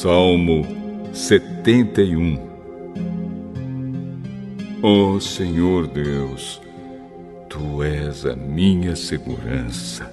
Salmo 0.00 0.64
71 1.12 2.38
Ó 4.80 5.14
oh, 5.14 5.20
Senhor 5.20 5.88
Deus, 5.88 6.62
Tu 7.48 7.82
és 7.82 8.24
a 8.24 8.36
minha 8.36 8.94
segurança. 8.94 10.08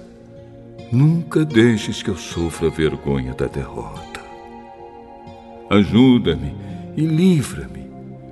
Nunca 0.90 1.44
deixes 1.44 2.02
que 2.02 2.10
eu 2.10 2.16
sofra 2.16 2.68
vergonha 2.68 3.32
da 3.32 3.46
derrota. 3.46 4.20
Ajuda-me 5.70 6.56
e 6.96 7.02
livra-me, 7.02 7.88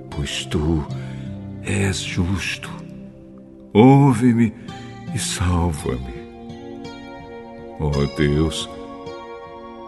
pois 0.09 0.43
Tu 0.43 0.85
és 1.63 1.97
justo. 1.99 2.69
Ouve-me 3.73 4.53
e 5.13 5.17
salva-me. 5.17 6.15
Ó 7.79 7.91
oh 7.91 8.17
Deus, 8.17 8.67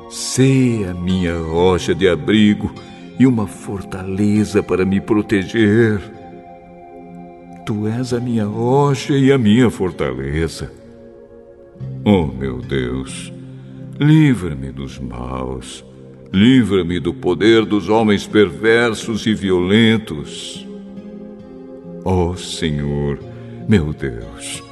Sei 0.09 0.85
a 0.85 0.93
minha 0.93 1.38
rocha 1.38 1.93
de 1.93 2.07
abrigo 2.07 2.73
e 3.20 3.27
uma 3.27 3.47
fortaleza 3.47 4.63
para 4.63 4.85
me 4.85 5.02
proteger. 5.02 5.99
Tu 7.66 7.88
és 7.88 8.14
a 8.14 8.19
minha 8.19 8.45
rocha 8.45 9.14
e 9.14 9.31
a 9.31 9.38
minha 9.38 9.69
fortaleza. 9.69 10.72
Oh, 12.05 12.25
meu 12.25 12.59
Deus, 12.59 13.33
livra-me 13.99 14.72
dos 14.72 14.97
maus, 14.97 15.83
livra-me 16.31 16.99
do 16.99 17.14
poder 17.14 17.66
dos 17.66 17.89
homens 17.89 18.25
perversos 18.25 19.25
e 19.25 19.33
violentos. 19.33 20.66
Oh, 22.05 22.38
Senhor, 22.38 23.19
meu 23.67 23.92
Deus, 23.92 24.64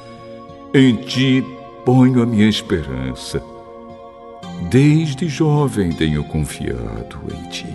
em 0.72 0.96
ti 0.96 1.44
ponho 1.84 2.22
a 2.22 2.26
minha 2.26 2.48
esperança. 2.48 3.42
Desde 4.70 5.28
jovem 5.28 5.92
tenho 5.92 6.24
confiado 6.24 7.18
em 7.32 7.48
ti. 7.50 7.74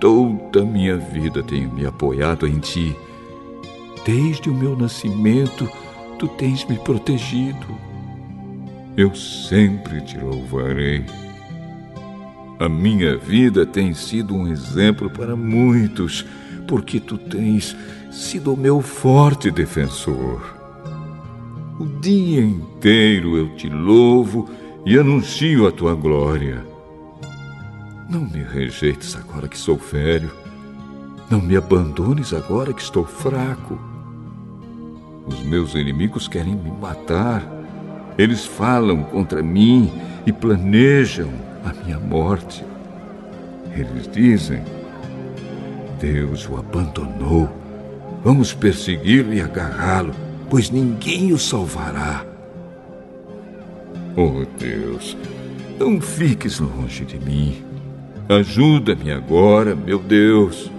Toda 0.00 0.64
minha 0.64 0.96
vida 0.96 1.42
tenho 1.42 1.70
me 1.70 1.86
apoiado 1.86 2.46
em 2.46 2.58
ti. 2.58 2.96
Desde 4.04 4.48
o 4.48 4.54
meu 4.54 4.74
nascimento, 4.76 5.68
tu 6.18 6.26
tens 6.26 6.64
me 6.64 6.78
protegido. 6.78 7.66
Eu 8.96 9.14
sempre 9.14 10.00
te 10.00 10.18
louvarei. 10.18 11.04
A 12.58 12.68
minha 12.68 13.16
vida 13.16 13.64
tem 13.64 13.94
sido 13.94 14.34
um 14.34 14.48
exemplo 14.48 15.08
para 15.08 15.36
muitos, 15.36 16.26
porque 16.66 16.98
tu 16.98 17.16
tens 17.16 17.76
sido 18.10 18.54
o 18.54 18.56
meu 18.56 18.80
forte 18.80 19.50
defensor. 19.50 20.56
O 21.78 21.86
dia 22.00 22.42
inteiro 22.42 23.36
eu 23.36 23.54
te 23.56 23.68
louvo 23.68 24.48
e 24.84 24.98
anuncio 24.98 25.66
a 25.66 25.72
tua 25.72 25.94
glória. 25.94 26.64
Não 28.08 28.22
me 28.22 28.42
rejeites 28.42 29.14
agora 29.14 29.46
que 29.46 29.58
sou 29.58 29.76
velho. 29.76 30.30
Não 31.30 31.40
me 31.40 31.56
abandones 31.56 32.32
agora 32.32 32.72
que 32.72 32.82
estou 32.82 33.04
fraco. 33.04 33.78
Os 35.26 35.40
meus 35.42 35.74
inimigos 35.74 36.26
querem 36.26 36.54
me 36.56 36.70
matar. 36.70 37.46
Eles 38.18 38.44
falam 38.44 39.02
contra 39.04 39.42
mim 39.42 39.92
e 40.26 40.32
planejam 40.32 41.30
a 41.64 41.72
minha 41.72 42.00
morte. 42.00 42.64
Eles 43.72 44.10
dizem: 44.10 44.62
Deus 46.00 46.48
o 46.48 46.56
abandonou. 46.56 47.48
Vamos 48.24 48.52
persegui-lo 48.52 49.32
e 49.32 49.40
agarrá-lo, 49.40 50.12
pois 50.48 50.70
ninguém 50.70 51.32
o 51.32 51.38
salvará. 51.38 52.24
Oh 54.22 54.44
Deus, 54.58 55.16
não 55.78 55.98
fiques 55.98 56.60
longe 56.60 57.06
de 57.06 57.18
mim. 57.18 57.64
Ajuda-me 58.28 59.10
agora, 59.10 59.74
meu 59.74 59.98
Deus. 59.98 60.70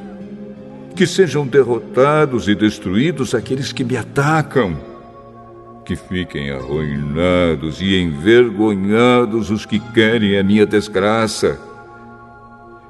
Que 0.95 1.07
sejam 1.07 1.47
derrotados 1.47 2.47
e 2.47 2.53
destruídos 2.53 3.33
aqueles 3.33 3.73
que 3.73 3.83
me 3.83 3.97
atacam. 3.97 4.77
Que 5.83 5.95
fiquem 5.95 6.51
arruinados 6.51 7.81
e 7.81 7.97
envergonhados 7.99 9.49
os 9.49 9.65
que 9.65 9.79
querem 9.79 10.37
a 10.37 10.43
minha 10.43 10.67
desgraça. 10.67 11.59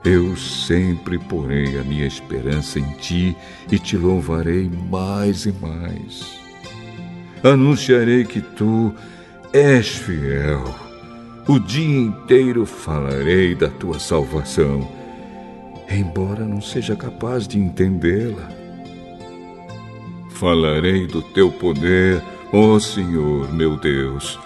Eu 0.03 0.35
sempre 0.35 1.17
porei 1.17 1.79
a 1.79 1.83
minha 1.85 2.05
esperança 2.05 2.77
em 2.77 2.91
ti 2.95 3.37
e 3.71 3.79
te 3.79 3.95
louvarei 3.95 4.69
mais 4.89 5.45
e 5.45 5.53
mais. 5.53 6.41
Anunciarei 7.41 8.25
que 8.25 8.41
tu 8.41 8.93
és 9.53 9.87
fiel. 9.97 10.63
O 11.47 11.59
dia 11.59 11.99
inteiro 11.99 12.65
falarei 12.65 13.53
da 13.53 13.67
tua 13.67 13.99
salvação, 13.99 14.87
embora 15.89 16.45
não 16.45 16.61
seja 16.61 16.95
capaz 16.95 17.47
de 17.47 17.59
entendê-la. 17.59 18.49
Falarei 20.31 21.05
do 21.05 21.21
teu 21.21 21.51
poder, 21.51 22.21
ó 22.53 22.79
Senhor, 22.79 23.51
meu 23.53 23.77
Deus. 23.77 24.39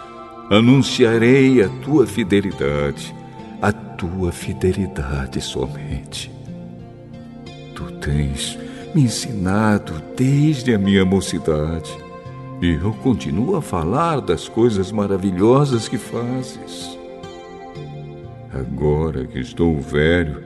Anunciarei 0.50 1.62
a 1.62 1.70
tua 1.84 2.08
fidelidade, 2.08 3.14
a 3.62 3.72
tua 3.72 4.32
fidelidade 4.32 5.40
somente. 5.40 6.32
Tu 7.76 7.92
tens 8.00 8.58
me 8.94 9.04
ensinado 9.04 10.02
desde 10.16 10.74
a 10.74 10.80
minha 10.80 11.06
mocidade 11.06 12.05
e 12.62 12.74
eu 12.74 12.94
continuo 13.04 13.56
a 13.56 13.62
falar 13.62 14.22
das 14.22 14.48
coisas 14.48 14.92
maravilhosas 14.92 15.88
que 15.88 15.98
fazes. 15.98 16.98
Agora 18.54 19.26
que 19.26 19.40
estou 19.40 19.80
velho 19.80 20.44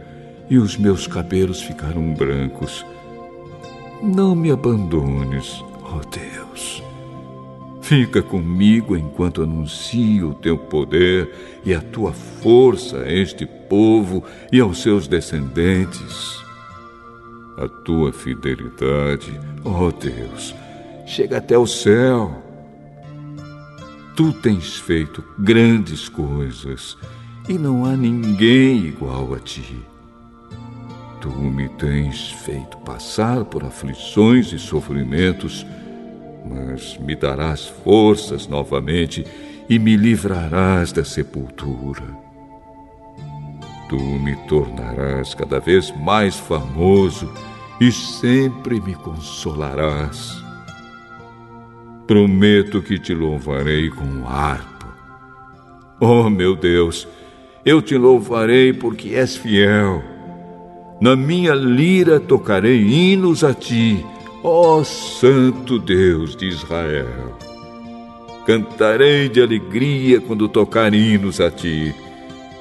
e 0.50 0.58
os 0.58 0.76
meus 0.78 1.06
cabelos 1.06 1.62
ficaram 1.62 2.14
brancos, 2.14 2.84
não 4.02 4.36
me 4.36 4.50
abandones, 4.50 5.64
ó 5.84 5.98
oh 5.98 6.10
Deus. 6.10 6.84
Fica 7.82 8.22
comigo 8.22 8.96
enquanto 8.96 9.44
anuncio 9.44 10.30
o 10.30 10.34
teu 10.34 10.58
poder 10.58 11.62
e 11.66 11.74
a 11.74 11.82
tua 11.82 12.14
força 12.14 13.00
a 13.00 13.12
este 13.12 13.46
povo 13.46 14.24
e 14.52 14.60
aos 14.60 14.82
seus 14.82 15.08
descendentes. 15.08 16.40
A 17.58 17.68
tua 17.68 18.12
fidelidade, 18.14 19.40
ó 19.66 19.88
oh 19.88 19.92
Deus, 19.92 20.56
chega 21.10 21.38
até 21.40 21.58
o 21.58 21.66
céu. 21.66 22.32
Tu 24.16 24.32
tens 24.32 24.78
feito 24.78 25.24
grandes 25.40 26.08
coisas 26.08 26.96
e 27.48 27.54
não 27.54 27.84
há 27.84 27.98
ninguém 27.98 28.86
igual 28.86 29.34
a 29.34 29.40
ti. 29.40 29.84
Tu 31.20 31.30
me 31.30 31.68
tens 31.70 32.32
feito 32.32 32.78
passar 32.78 33.44
por 33.46 33.64
aflições 33.64 34.54
e 34.54 34.60
sofrimentos, 34.60 35.66
mas 36.46 36.98
me 37.00 37.16
darás 37.16 37.66
forças 37.66 38.48
novamente 38.48 39.26
e 39.68 39.80
me 39.80 39.98
livrarás 39.98 40.92
da 40.92 41.04
sepultura. 41.04 42.04
Tu 43.90 43.98
me 43.98 44.36
tornarás 44.48 45.34
cada 45.34 45.60
vez 45.60 45.92
mais 45.98 46.36
famoso 46.36 47.34
e 47.82 47.92
sempre 47.92 48.80
me 48.80 48.94
consolarás. 48.94 50.49
Prometo 52.10 52.82
que 52.82 52.98
te 52.98 53.14
louvarei 53.14 53.88
com 53.92 54.28
harpa. 54.28 54.98
Oh, 56.02 56.28
meu 56.28 56.56
Deus, 56.56 57.08
eu 57.64 57.84
te 57.84 57.96
louvarei 57.96 58.74
porque 58.74 59.10
és 59.10 59.38
fiel. 59.38 60.04
Na 61.00 61.16
minha 61.16 61.54
lira 61.54 62.20
tocarei 62.20 62.82
hinos 62.82 63.44
a 63.44 63.54
ti, 63.54 64.04
ó 64.44 64.84
Santo 64.84 65.78
Deus 65.78 66.36
de 66.36 66.48
Israel. 66.48 67.38
Cantarei 68.44 69.30
de 69.30 69.44
alegria 69.44 70.20
quando 70.20 70.50
tocar 70.50 70.92
hinos 70.96 71.40
a 71.40 71.52
ti. 71.52 71.94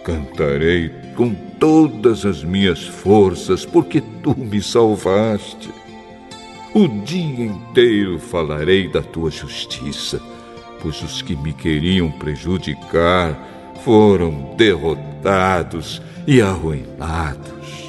Cantarei 0.04 0.90
com 1.16 1.34
todas 1.58 2.26
as 2.26 2.44
minhas 2.44 2.86
forças, 2.86 3.64
porque 3.64 4.02
tu 4.22 4.38
me 4.38 4.60
salvaste. 4.60 5.70
O 6.74 6.86
dia 6.86 7.46
inteiro 7.46 8.18
falarei 8.18 8.88
da 8.88 9.02
tua 9.02 9.30
justiça, 9.30 10.20
pois 10.80 11.02
os 11.02 11.22
que 11.22 11.34
me 11.34 11.52
queriam 11.52 12.10
prejudicar 12.10 13.36
foram 13.82 14.54
derrotados 14.56 16.02
e 16.26 16.42
arruinados. 16.42 17.87